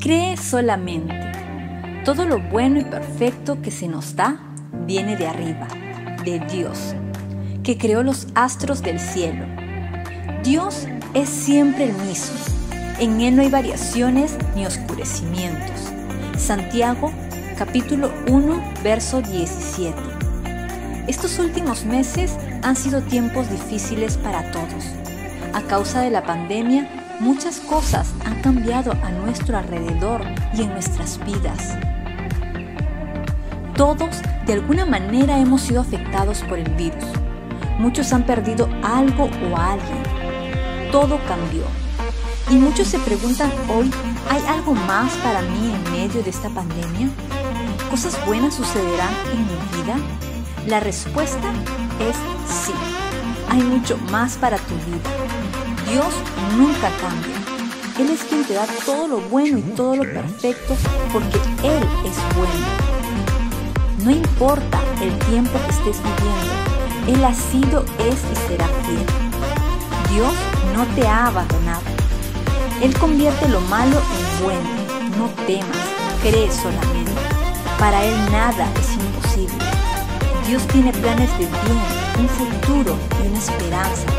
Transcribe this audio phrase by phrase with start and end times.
[0.00, 1.12] Cree solamente.
[2.04, 4.38] Todo lo bueno y perfecto que se nos da
[4.86, 5.66] viene de arriba,
[6.24, 6.94] de Dios,
[7.64, 9.44] que creó los astros del cielo.
[10.44, 12.36] Dios es siempre el mismo.
[13.00, 15.92] En Él no hay variaciones ni oscurecimientos.
[16.36, 17.10] Santiago
[17.58, 19.94] capítulo 1, verso 17.
[21.08, 24.84] Estos últimos meses han sido tiempos difíciles para todos.
[25.54, 26.88] A causa de la pandemia,
[27.20, 30.22] muchas cosas han cambiado a nuestro alrededor
[30.54, 31.76] y en nuestras vidas.
[33.74, 37.04] Todos de alguna manera hemos sido afectados por el virus.
[37.78, 40.02] Muchos han perdido algo o alguien.
[40.90, 41.64] Todo cambió.
[42.50, 43.90] Y muchos se preguntan hoy,
[44.30, 47.10] ¿hay algo más para mí en medio de esta pandemia?
[47.90, 49.96] ¿Cosas buenas sucederán en mi vida?
[50.66, 51.52] La respuesta
[52.00, 52.16] es
[52.64, 52.72] sí.
[53.50, 55.77] Hay mucho más para tu vida.
[55.90, 56.12] Dios
[56.56, 57.34] nunca cambia.
[57.98, 60.76] Él es quien te da todo lo bueno y todo lo perfecto
[61.12, 62.88] porque Él es bueno.
[64.04, 69.06] No importa el tiempo que estés viviendo, Él ha sido, es y será fiel.
[70.12, 70.32] Dios
[70.76, 71.82] no te ha abandonado.
[72.82, 74.68] Él convierte lo malo en bueno.
[75.16, 75.76] No temas,
[76.22, 77.12] cree solamente.
[77.78, 79.64] Para Él nada es imposible.
[80.46, 81.80] Dios tiene planes de bien,
[82.20, 84.17] un futuro y una esperanza